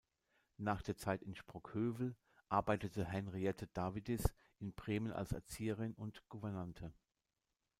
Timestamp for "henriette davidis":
3.05-4.23